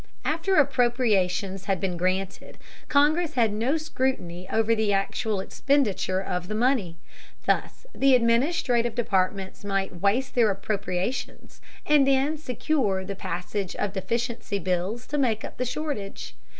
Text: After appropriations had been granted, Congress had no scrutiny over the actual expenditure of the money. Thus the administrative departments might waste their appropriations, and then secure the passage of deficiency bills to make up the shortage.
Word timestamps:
After 0.25 0.55
appropriations 0.55 1.65
had 1.65 1.79
been 1.79 1.95
granted, 1.95 2.57
Congress 2.87 3.35
had 3.35 3.53
no 3.53 3.77
scrutiny 3.77 4.49
over 4.49 4.73
the 4.73 4.91
actual 4.91 5.39
expenditure 5.39 6.19
of 6.19 6.47
the 6.47 6.55
money. 6.55 6.97
Thus 7.45 7.85
the 7.93 8.15
administrative 8.15 8.95
departments 8.95 9.63
might 9.63 10.01
waste 10.01 10.33
their 10.33 10.49
appropriations, 10.49 11.61
and 11.85 12.07
then 12.07 12.39
secure 12.39 13.05
the 13.05 13.15
passage 13.15 13.75
of 13.75 13.93
deficiency 13.93 14.57
bills 14.57 15.05
to 15.05 15.19
make 15.19 15.45
up 15.45 15.57
the 15.57 15.65
shortage. 15.65 16.33